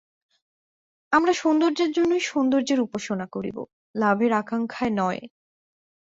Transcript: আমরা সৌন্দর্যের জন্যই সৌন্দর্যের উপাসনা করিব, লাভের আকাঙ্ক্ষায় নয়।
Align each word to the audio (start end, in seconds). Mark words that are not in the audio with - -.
আমরা 1.11 1.33
সৌন্দর্যের 1.33 1.91
জন্যই 1.91 2.21
সৌন্দর্যের 2.21 2.79
উপাসনা 2.79 3.25
করিব, 3.31 3.57
লাভের 3.95 4.31
আকাঙ্ক্ষায় 4.33 4.93
নয়। 4.97 5.21